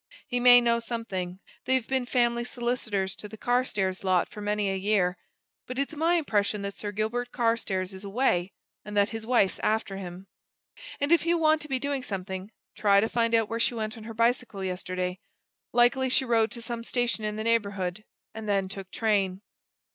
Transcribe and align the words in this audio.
He 0.27 0.39
may 0.39 0.61
know 0.61 0.79
something 0.79 1.37
they've 1.65 1.87
been 1.87 2.07
family 2.07 2.43
solicitors 2.43 3.15
to 3.17 3.29
the 3.29 3.37
Carstairs 3.37 4.03
lot 4.03 4.29
for 4.29 4.41
many 4.41 4.67
a 4.71 4.75
year. 4.75 5.15
But 5.67 5.77
it's 5.77 5.93
my 5.95 6.15
impression 6.15 6.63
that 6.63 6.73
Sir 6.73 6.91
Gilbert 6.91 7.31
Carstairs 7.31 7.93
is 7.93 8.03
away! 8.03 8.51
and 8.83 8.97
that 8.97 9.09
his 9.09 9.27
wife's 9.27 9.59
after 9.59 9.97
him. 9.97 10.25
And 10.99 11.11
if 11.11 11.27
you 11.27 11.37
want 11.37 11.61
to 11.61 11.67
be 11.69 11.77
doing 11.77 12.01
something, 12.01 12.49
try 12.75 12.99
to 12.99 13.07
find 13.07 13.35
out 13.35 13.47
where 13.47 13.59
she 13.59 13.75
went 13.75 13.95
on 13.95 14.05
her 14.05 14.15
bicycle 14.15 14.63
yesterday 14.63 15.19
likely, 15.71 16.09
she 16.09 16.25
rode 16.25 16.49
to 16.53 16.63
some 16.63 16.83
station 16.83 17.23
in 17.23 17.35
the 17.35 17.43
neighbourhood, 17.43 18.03
and 18.33 18.49
then 18.49 18.69
took 18.69 18.89
train." 18.89 19.43